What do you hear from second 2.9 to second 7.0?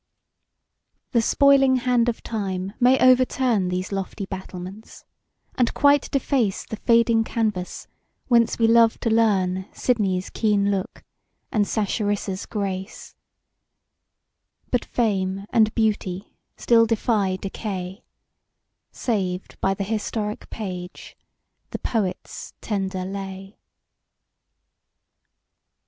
overturn These lofty battlements, and quite deface The